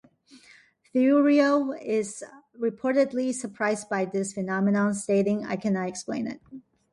[0.95, 2.23] Theuriau is
[2.59, 6.41] reportedly surprised by this phenomenon, stating, I cannot explain it...